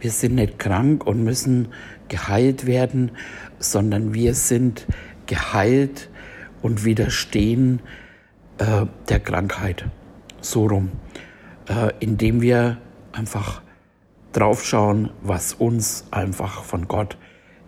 [0.00, 1.68] wir sind nicht krank und müssen
[2.08, 3.12] geheilt werden,
[3.58, 4.86] sondern wir sind
[5.24, 6.10] geheilt
[6.60, 7.80] und widerstehen
[8.58, 9.86] äh, der Krankheit
[10.44, 10.92] so rum,
[11.68, 12.78] äh, indem wir
[13.12, 13.62] einfach
[14.32, 17.16] draufschauen, was uns einfach von Gott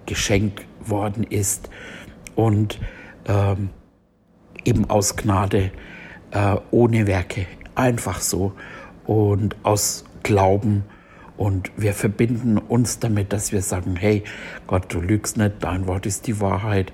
[0.06, 1.70] geschenkt worden ist
[2.34, 2.78] und
[3.26, 3.70] ähm,
[4.64, 5.72] eben aus Gnade,
[6.32, 8.52] äh, ohne Werke, einfach so
[9.04, 10.84] und aus Glauben.
[11.36, 14.24] Und wir verbinden uns damit, dass wir sagen, hey
[14.66, 16.92] Gott, du lügst nicht, dein Wort ist die Wahrheit.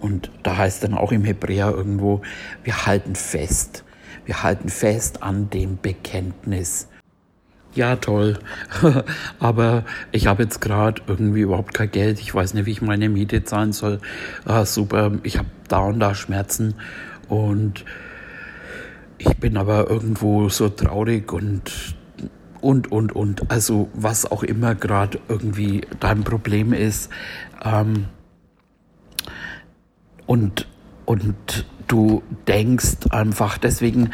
[0.00, 2.22] Und da heißt dann auch im Hebräer irgendwo,
[2.62, 3.84] wir halten fest
[4.30, 6.86] wir halten fest an dem Bekenntnis.
[7.74, 8.38] Ja, toll.
[9.40, 12.20] Aber ich habe jetzt gerade irgendwie überhaupt kein Geld.
[12.20, 13.98] Ich weiß nicht, wie ich meine Miete zahlen soll.
[14.44, 16.74] Ah, super, ich habe da und da Schmerzen.
[17.28, 17.84] Und
[19.18, 21.96] ich bin aber irgendwo so traurig und
[22.60, 23.50] und, und, und.
[23.50, 27.10] Also was auch immer gerade irgendwie dein Problem ist.
[27.64, 28.06] Ähm,
[30.26, 30.68] und,
[31.04, 33.58] und du denkst einfach.
[33.58, 34.10] Deswegen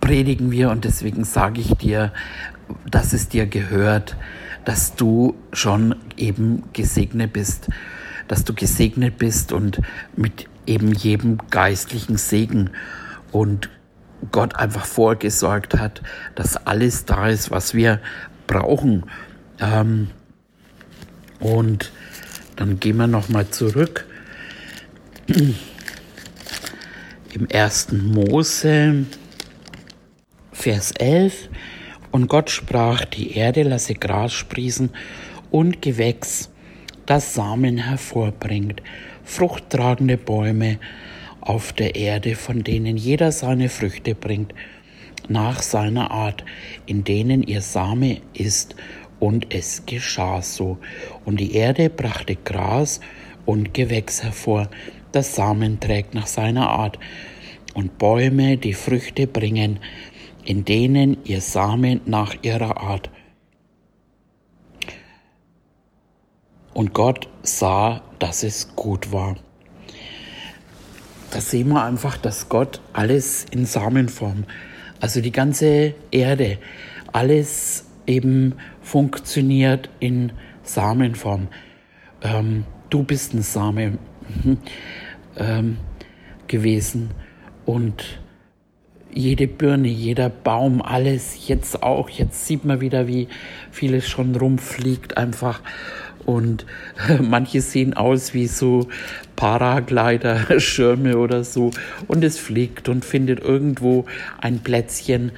[0.00, 2.12] predigen wir und deswegen sage ich dir,
[2.90, 4.16] dass es dir gehört,
[4.64, 7.68] dass du schon eben gesegnet bist,
[8.28, 9.80] dass du gesegnet bist und
[10.16, 12.70] mit eben jedem geistlichen Segen
[13.32, 13.70] und
[14.32, 16.02] Gott einfach vorgesorgt hat,
[16.34, 18.00] dass alles da ist, was wir
[18.46, 19.04] brauchen.
[19.60, 20.08] Ähm,
[21.40, 21.92] und
[22.56, 24.06] dann gehen wir nochmal zurück.
[27.34, 29.06] Im ersten Mose,
[30.52, 31.48] Vers 11.
[32.12, 34.90] Und Gott sprach, die Erde lasse Gras sprießen
[35.50, 36.50] und Gewächs,
[37.06, 38.84] das Samen hervorbringt,
[39.24, 40.78] fruchttragende Bäume
[41.40, 44.54] auf der Erde, von denen jeder seine Früchte bringt,
[45.26, 46.44] nach seiner Art,
[46.86, 48.76] in denen ihr Same ist.
[49.18, 50.78] Und es geschah so.
[51.24, 53.00] Und die Erde brachte Gras
[53.44, 54.70] und Gewächs hervor,
[55.14, 56.98] das Samen trägt nach seiner Art,
[57.74, 59.80] und Bäume, die Früchte bringen,
[60.44, 63.10] in denen ihr Samen nach ihrer Art.
[66.72, 69.36] Und Gott sah, dass es gut war.
[71.30, 74.44] Da sehen wir einfach, dass Gott alles in Samenform,
[75.00, 76.58] also die ganze Erde,
[77.12, 81.48] alles eben funktioniert in Samenform.
[82.22, 83.98] Ähm, du bist ein Same
[85.36, 85.76] ähm,
[86.46, 87.10] gewesen
[87.64, 88.20] und
[89.14, 92.10] jede Birne, jeder Baum, alles jetzt auch.
[92.10, 93.28] Jetzt sieht man wieder, wie
[93.70, 95.60] vieles schon rumfliegt einfach.
[96.26, 96.66] Und
[97.20, 98.88] manche sehen aus wie so
[99.36, 101.70] Paraglider, Schirme oder so.
[102.08, 104.04] Und es fliegt und findet irgendwo
[104.40, 105.32] ein Plätzchen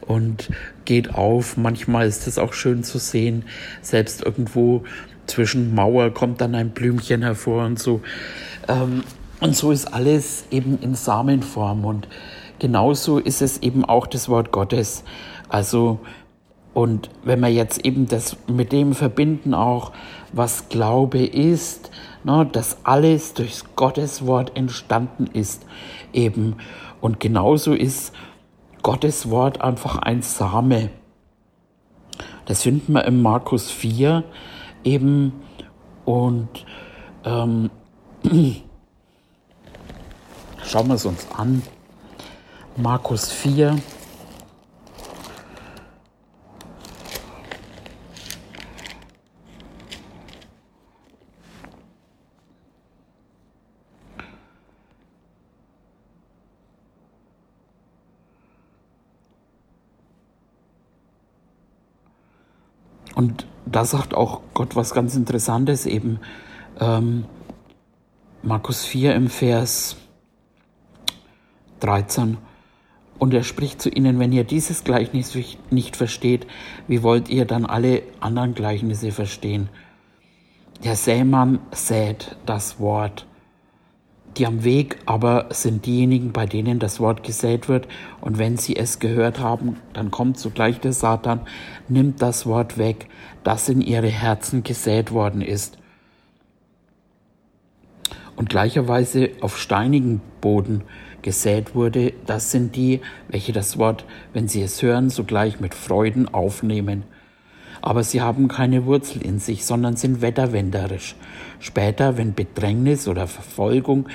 [0.00, 0.50] und
[0.84, 1.56] geht auf.
[1.56, 3.44] Manchmal ist es auch schön zu sehen.
[3.80, 4.84] Selbst irgendwo
[5.32, 8.02] zwischen Mauer kommt dann ein Blümchen hervor und so.
[8.68, 9.02] Ähm,
[9.40, 12.06] und so ist alles eben in Samenform und
[12.58, 15.04] genauso ist es eben auch das Wort Gottes.
[15.48, 16.00] Also,
[16.74, 19.92] und wenn wir jetzt eben das mit dem verbinden auch,
[20.32, 21.90] was Glaube ist,
[22.24, 25.66] ne, dass alles durch Gottes Wort entstanden ist,
[26.12, 26.56] eben.
[27.00, 28.14] Und genauso ist
[28.82, 30.90] Gottes Wort einfach ein Same.
[32.44, 34.24] Das finden wir im Markus 4
[34.84, 35.32] eben
[36.04, 36.64] und
[37.24, 37.70] ähm,
[40.64, 41.62] schauen wir es uns an.
[42.76, 43.78] Markus 4.
[63.14, 66.20] Und da sagt auch Gott was ganz Interessantes eben.
[66.80, 67.24] Ähm,
[68.42, 69.96] Markus 4 im Vers
[71.80, 72.38] 13.
[73.18, 75.36] Und er spricht zu ihnen, wenn ihr dieses Gleichnis
[75.70, 76.46] nicht versteht,
[76.88, 79.68] wie wollt ihr dann alle anderen Gleichnisse verstehen?
[80.82, 83.26] Der Sämann sät das Wort.
[84.38, 87.86] Die am Weg aber sind diejenigen, bei denen das Wort gesät wird.
[88.20, 91.40] Und wenn sie es gehört haben, dann kommt sogleich der Satan,
[91.88, 93.08] nimmt das Wort weg,
[93.44, 95.76] das in ihre Herzen gesät worden ist.
[98.34, 100.82] Und gleicherweise auf steinigen Boden
[101.20, 106.32] gesät wurde, das sind die, welche das Wort, wenn sie es hören, sogleich mit Freuden
[106.32, 107.04] aufnehmen.
[107.82, 111.16] Aber sie haben keine Wurzel in sich, sondern sind wetterwenderisch.
[111.58, 114.08] Später, wenn Bedrängnis oder Verfolgung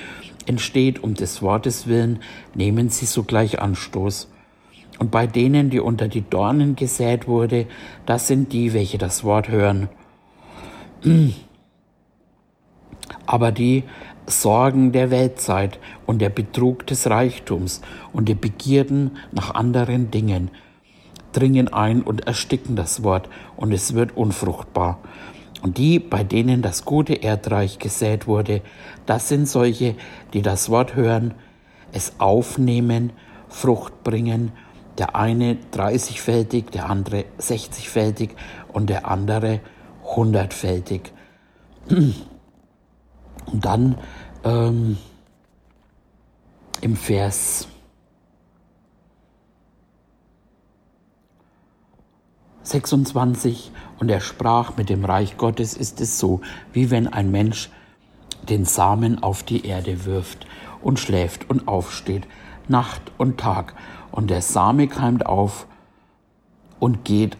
[0.46, 2.20] entsteht um des Wortes willen,
[2.54, 4.28] nehmen sie sogleich Anstoß.
[4.98, 7.66] Und bei denen, die unter die Dornen gesät wurde,
[8.06, 9.88] das sind die, welche das Wort hören.
[13.26, 13.84] Aber die,
[14.30, 17.80] Sorgen der Weltzeit und der Betrug des Reichtums
[18.12, 20.50] und die Begierden nach anderen Dingen
[21.38, 24.98] dringen ein und ersticken das Wort und es wird unfruchtbar.
[25.62, 28.62] Und die, bei denen das gute Erdreich gesät wurde,
[29.06, 29.94] das sind solche,
[30.32, 31.34] die das Wort hören,
[31.92, 33.12] es aufnehmen,
[33.48, 34.52] Frucht bringen,
[34.98, 38.30] der eine dreißigfältig, der andere sechzigfältig
[38.72, 39.60] und der andere
[40.04, 41.12] hundertfältig.
[41.88, 42.14] Und
[43.52, 43.96] dann
[44.44, 44.98] ähm,
[46.80, 47.68] im Vers
[52.68, 56.40] 26 und er sprach, mit dem Reich Gottes ist es so,
[56.72, 57.70] wie wenn ein Mensch
[58.48, 60.46] den Samen auf die Erde wirft
[60.82, 62.26] und schläft und aufsteht,
[62.68, 63.74] Nacht und Tag,
[64.10, 65.66] und der Same keimt auf
[66.80, 67.36] und geht,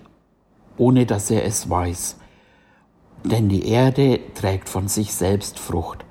[0.76, 2.16] ohne dass er es weiß.
[3.24, 6.04] Denn die Erde trägt von sich selbst Frucht.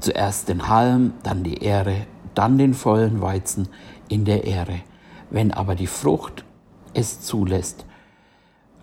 [0.00, 3.68] Zuerst den Halm, dann die Ähre, dann den vollen Weizen
[4.08, 4.80] in der Ähre.
[5.30, 6.44] Wenn aber die Frucht
[6.94, 7.84] es zulässt,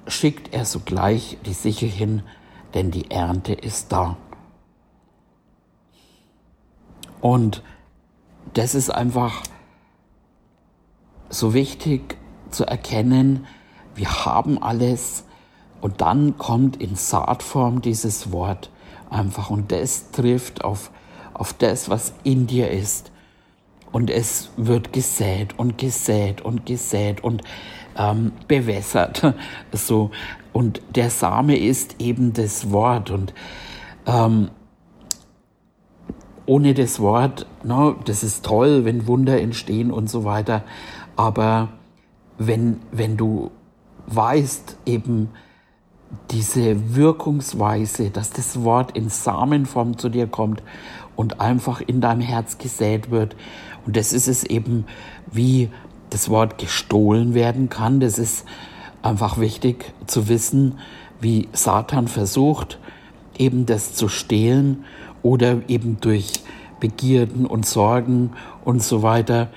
[0.08, 2.24] schickt er sogleich die Sichel hin,
[2.74, 4.18] denn die Ernte ist da.
[7.22, 7.64] Und
[8.54, 9.42] das ist einfach
[11.30, 12.18] so wichtig
[12.52, 13.48] zu erkennen,
[13.96, 15.24] wir haben alles
[15.82, 18.70] und dann kommt in Saatform dieses Wort
[19.10, 20.92] einfach und das trifft auf,
[21.34, 23.12] auf das, was in dir ist.
[23.96, 27.44] Und es wird gesät und gesät und gesät und
[27.98, 29.34] ähm, bewässert.
[29.72, 30.12] So.
[30.52, 33.10] Und der Same ist eben das Wort.
[33.10, 33.34] Und
[34.06, 34.50] ähm,
[36.46, 40.66] ohne das Wort, no, das ist toll, wenn Wunder entstehen und so weiter.
[41.16, 41.70] Aber
[42.38, 43.52] wenn, wenn du
[44.08, 45.30] weißt, eben
[46.32, 50.62] diese Wirkungsweise, dass das Wort in Samenform zu dir kommt
[51.16, 53.36] und einfach in deinem Herz gesät wird.
[53.86, 54.86] Und das ist es eben,
[55.32, 55.70] wie
[56.10, 58.00] das Wort gestohlen werden kann.
[58.00, 58.46] Das ist
[59.02, 60.80] einfach wichtig zu wissen,
[61.20, 62.80] wie Satan versucht,
[63.38, 64.86] eben das zu stehlen
[65.22, 66.34] oder eben durch
[66.80, 68.32] Begierden und Sorgen
[68.64, 69.50] und so weiter.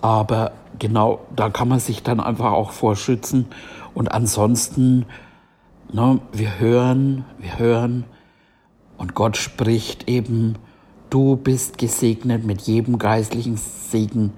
[0.00, 3.46] Aber genau da kann man sich dann einfach auch vorschützen.
[3.94, 5.06] Und ansonsten,
[5.92, 8.04] ne, wir hören, wir hören
[8.96, 10.56] und Gott spricht eben,
[11.10, 14.32] du bist gesegnet mit jedem geistlichen Segen.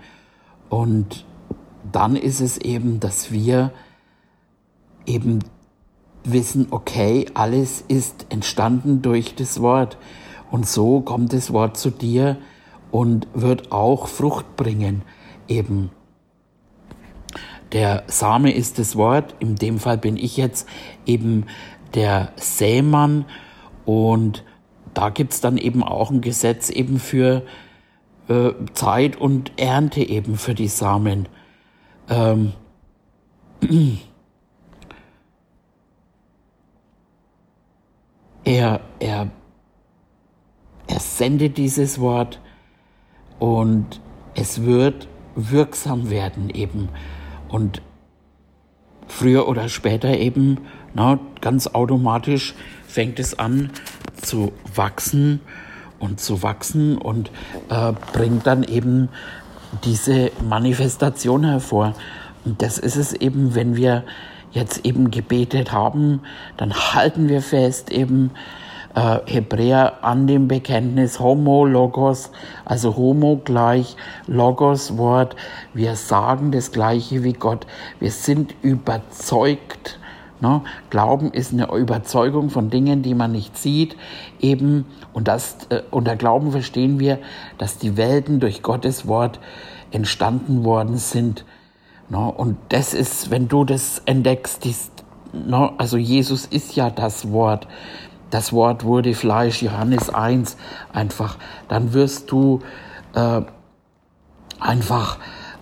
[0.68, 1.24] Und
[1.90, 3.72] dann ist es eben, dass wir
[5.06, 5.40] eben
[6.24, 9.98] wissen, okay, alles ist entstanden durch das Wort.
[10.50, 12.38] Und so kommt das Wort zu dir
[12.90, 15.02] und wird auch Frucht bringen,
[15.48, 15.90] eben.
[17.72, 20.68] Der Same ist das Wort, in dem Fall bin ich jetzt
[21.06, 21.46] eben
[21.94, 23.24] der Sämann
[23.86, 24.44] und
[24.94, 27.42] da gibt's dann eben auch ein Gesetz eben für
[28.28, 31.28] äh, Zeit und Ernte eben für die Samen.
[32.08, 32.52] Ähm,
[38.44, 39.30] er, er,
[40.86, 42.40] er sendet dieses Wort
[43.38, 44.00] und
[44.34, 46.88] es wird wirksam werden eben.
[47.48, 47.82] Und
[49.06, 50.58] früher oder später eben,
[50.94, 52.54] na, ganz automatisch
[52.86, 53.70] fängt es an
[54.22, 55.40] zu wachsen
[55.98, 57.30] und zu wachsen und
[57.68, 59.08] äh, bringt dann eben
[59.84, 61.94] diese Manifestation hervor.
[62.44, 64.04] Und das ist es eben, wenn wir
[64.50, 66.20] jetzt eben gebetet haben,
[66.56, 68.32] dann halten wir fest eben
[68.94, 72.30] äh, Hebräer an dem Bekenntnis Homo Logos,
[72.64, 73.96] also Homo gleich
[74.26, 75.36] Logos Wort.
[75.72, 77.66] Wir sagen das Gleiche wie Gott.
[78.00, 79.98] Wir sind überzeugt.
[80.42, 80.60] Ne?
[80.90, 83.96] Glauben ist eine Überzeugung von Dingen, die man nicht sieht,
[84.40, 84.86] eben.
[85.12, 87.20] Und das, äh, unter Glauben verstehen wir,
[87.58, 89.38] dass die Welten durch Gottes Wort
[89.92, 91.44] entstanden worden sind.
[92.08, 92.18] Ne?
[92.18, 94.90] und das ist, wenn du das entdeckst, dies,
[95.32, 95.70] ne?
[95.78, 97.68] also Jesus ist ja das Wort.
[98.30, 100.56] Das Wort wurde Fleisch, Johannes 1
[100.92, 101.38] einfach.
[101.68, 102.62] Dann wirst du
[103.14, 103.42] äh,
[104.58, 105.18] einfach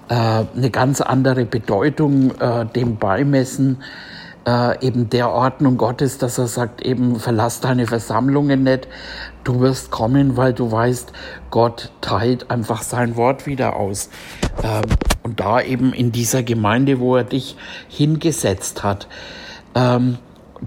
[0.08, 3.82] äh, eine ganz andere Bedeutung äh, dem beimessen
[4.50, 8.88] äh, eben der Ordnung Gottes, dass er sagt, eben verlass deine Versammlungen nicht,
[9.44, 11.12] du wirst kommen, weil du weißt,
[11.50, 14.10] Gott teilt einfach sein Wort wieder aus.
[14.62, 14.82] Ähm,
[15.22, 17.56] und da eben in dieser Gemeinde, wo er dich
[17.88, 19.06] hingesetzt hat,
[19.76, 20.18] ähm,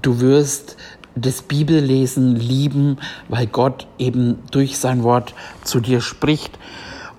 [0.02, 0.78] du wirst
[1.16, 6.58] das Bibellesen lieben, weil Gott eben durch sein Wort zu dir spricht.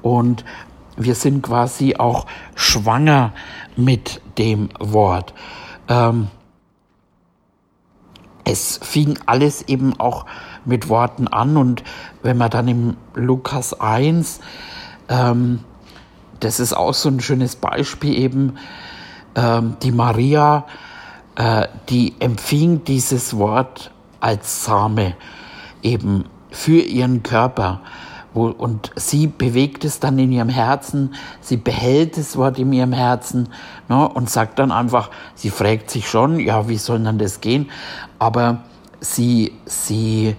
[0.02, 0.44] Und
[0.96, 3.32] wir sind quasi auch schwanger
[3.76, 5.34] mit dem Wort.
[5.88, 6.28] Ähm,
[8.44, 10.26] es fing alles eben auch
[10.64, 11.82] mit Worten an und
[12.22, 14.40] wenn man dann im Lukas 1,
[15.08, 15.60] ähm,
[16.40, 18.56] das ist auch so ein schönes Beispiel eben,
[19.34, 20.66] ähm, die Maria,
[21.36, 23.90] äh, die empfing dieses Wort
[24.20, 25.14] als Same
[25.82, 27.80] eben für ihren Körper
[28.34, 33.48] und sie bewegt es dann in ihrem Herzen, sie behält das Wort in ihrem Herzen
[33.88, 37.70] ne, und sagt dann einfach, sie fragt sich schon, ja, wie soll denn das gehen?
[38.18, 38.64] Aber
[39.00, 40.34] sie, sie,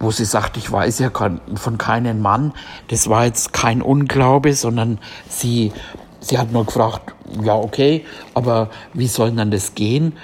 [0.00, 2.52] wo sie sagt, ich weiß ja von keinem Mann,
[2.88, 4.98] das war jetzt kein Unglaube, sondern
[5.28, 5.72] sie,
[6.18, 8.04] sie hat nur gefragt, ja, okay,
[8.34, 10.14] aber wie soll denn das gehen?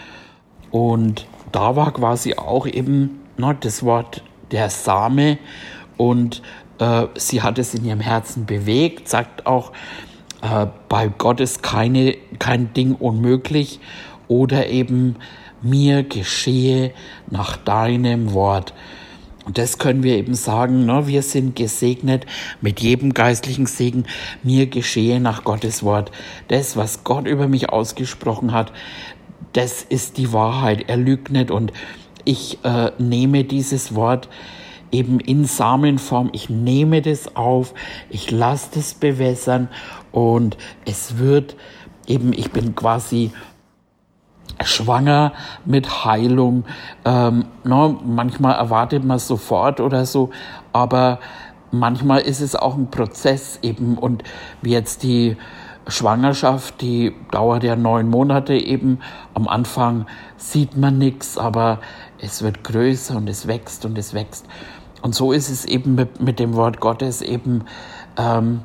[0.73, 5.39] Und da war quasi auch eben ne, das Wort der Same
[6.01, 6.41] und
[6.79, 9.71] äh, sie hat es in ihrem Herzen bewegt, sagt auch,
[10.41, 13.81] äh, bei Gott ist keine, kein Ding unmöglich
[14.27, 15.17] oder eben
[15.61, 16.95] mir geschehe
[17.29, 18.73] nach deinem Wort.
[19.45, 21.07] Und das können wir eben sagen, ne?
[21.07, 22.25] wir sind gesegnet
[22.63, 24.05] mit jedem geistlichen Segen.
[24.43, 26.11] Mir geschehe nach Gottes Wort.
[26.49, 28.73] Das, was Gott über mich ausgesprochen hat,
[29.53, 30.89] das ist die Wahrheit.
[30.89, 31.75] Er lügt nicht und
[32.25, 34.31] ich äh, nehme dieses Wort
[34.93, 36.31] eben in Samenform.
[36.33, 37.75] Ich nehme das auf,
[38.09, 39.69] ich lasse das bewässern
[40.13, 41.57] und es wird
[42.07, 43.33] eben, ich bin quasi
[44.65, 45.33] schwanger
[45.65, 46.65] mit Heilung.
[47.05, 50.31] Ähm, no, manchmal erwartet man sofort oder so,
[50.73, 51.21] aber
[51.71, 54.25] manchmal ist es auch ein Prozess eben und
[54.63, 55.37] wie jetzt die
[55.87, 59.01] Schwangerschaft, die dauert ja neun Monate eben.
[59.35, 61.81] Am Anfang sieht man nichts, aber
[62.19, 64.47] es wird größer und es wächst und es wächst.
[65.03, 67.65] Und so ist es eben mit, mit dem Wort Gottes eben,
[68.17, 68.63] ähm,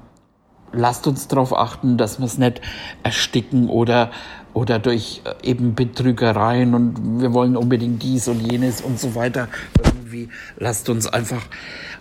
[0.72, 2.62] lasst uns darauf achten, dass wir es nicht
[3.04, 4.12] ersticken oder,
[4.54, 9.48] oder durch äh, eben Betrügereien und wir wollen unbedingt dies und jenes und so weiter.
[9.84, 11.46] Irgendwie lasst uns einfach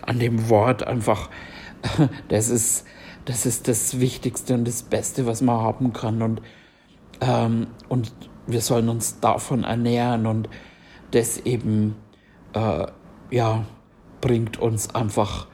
[0.01, 1.29] an dem Wort einfach,
[2.27, 2.85] das ist,
[3.25, 6.21] das ist das Wichtigste und das Beste, was man haben kann.
[6.21, 6.41] Und,
[7.21, 8.11] ähm, und
[8.47, 10.49] wir sollen uns davon ernähren und
[11.11, 11.95] das eben,
[12.53, 12.85] äh,
[13.31, 13.65] ja,
[14.25, 15.45] bringt uns einfach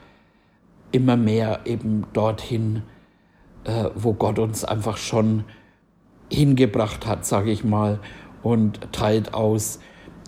[0.92, 2.80] immer mehr eben dorthin,
[3.64, 5.44] äh, wo Gott uns einfach schon
[6.30, 8.00] hingebracht hat, sage ich mal,
[8.42, 9.78] und teilt aus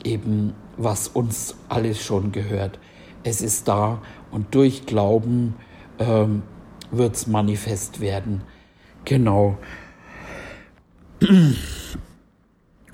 [0.05, 2.79] eben, was uns alles schon gehört.
[3.23, 5.55] Es ist da und durch Glauben
[5.99, 6.43] ähm,
[6.91, 8.43] wird es manifest werden.
[9.07, 9.57] Genau.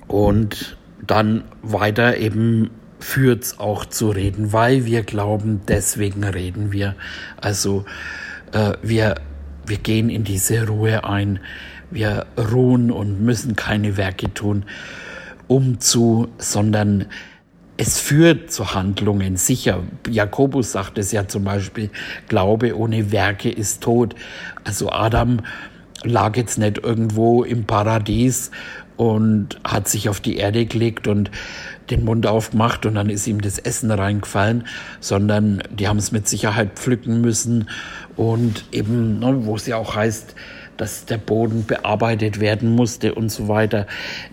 [0.07, 2.71] Und dann weiter eben
[3.01, 6.95] führt es auch zu reden, weil wir glauben, deswegen reden wir.
[7.37, 7.85] Also
[8.53, 9.15] äh, wir,
[9.65, 11.39] wir gehen in diese Ruhe ein.
[11.89, 14.63] Wir ruhen und müssen keine Werke tun,
[15.47, 17.07] um zu, sondern
[17.75, 19.81] es führt zu Handlungen, sicher.
[20.07, 21.89] Jakobus sagt es ja zum Beispiel,
[22.29, 24.15] Glaube ohne Werke ist tot.
[24.63, 25.39] Also Adam
[26.03, 28.51] lag jetzt nicht irgendwo im Paradies
[28.97, 31.31] und hat sich auf die Erde gelegt und
[31.91, 34.65] den Mund aufgemacht und dann ist ihm das Essen reingefallen,
[34.99, 37.69] sondern die haben es mit Sicherheit pflücken müssen
[38.15, 40.35] und eben, ne, wo es ja auch heißt,
[40.77, 43.85] dass der Boden bearbeitet werden musste und so weiter.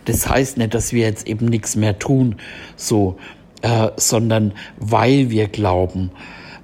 [0.07, 2.37] Das heißt nicht, dass wir jetzt eben nichts mehr tun,
[2.77, 3.19] so,
[3.61, 6.11] äh, sondern weil wir glauben,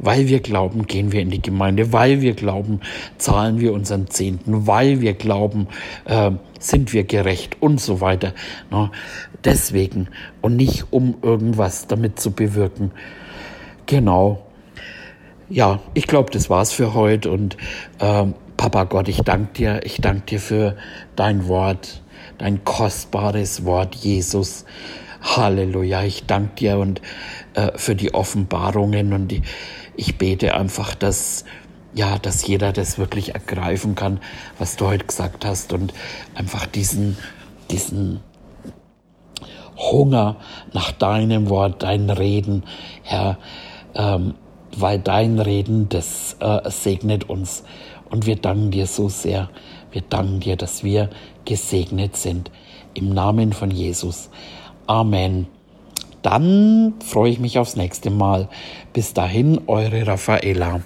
[0.05, 2.80] weil wir glauben, gehen wir in die Gemeinde, weil wir glauben,
[3.18, 5.68] zahlen wir unseren Zehnten, weil wir glauben,
[6.05, 8.32] äh, sind wir gerecht und so weiter.
[8.70, 8.90] No,
[9.44, 10.09] deswegen
[10.40, 12.92] und nicht um irgendwas damit zu bewirken.
[13.86, 14.46] Genau.
[15.50, 17.57] Ja, ich glaube, das war's für heute und
[17.98, 18.26] äh,
[18.57, 20.76] Papa Gott, ich danke dir, ich danke dir für
[21.16, 22.02] dein Wort,
[22.38, 24.64] dein kostbares Wort, Jesus.
[25.20, 27.00] Halleluja, ich danke dir und
[27.55, 29.42] äh, für die Offenbarungen und die,
[29.97, 31.45] ich bete einfach, dass
[31.95, 34.20] ja, dass jeder das wirklich ergreifen kann,
[34.59, 35.95] was du heute gesagt hast und
[36.34, 37.16] einfach diesen,
[37.70, 38.20] diesen
[39.76, 40.36] Hunger
[40.72, 42.64] nach deinem Wort, dein Reden,
[43.03, 43.38] Herr,
[43.95, 44.34] ähm,
[44.76, 47.64] weil dein Reden, das äh, segnet uns.
[48.11, 49.49] Und wir danken dir so sehr.
[49.90, 51.11] Wir danken dir, dass wir
[51.45, 52.51] gesegnet sind.
[52.95, 54.30] Im Namen von Jesus.
[54.86, 55.47] Amen.
[56.25, 58.49] Dann freue ich mich aufs nächste Mal.
[58.95, 60.81] Bis dahin, eure Raffaela.